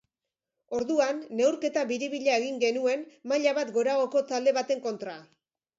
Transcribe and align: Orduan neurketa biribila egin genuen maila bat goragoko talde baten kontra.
Orduan 0.77 1.19
neurketa 1.41 1.83
biribila 1.93 2.39
egin 2.41 2.59
genuen 2.67 3.05
maila 3.33 3.57
bat 3.61 3.77
goragoko 3.79 4.27
talde 4.35 4.61
baten 4.63 4.85
kontra. 4.89 5.21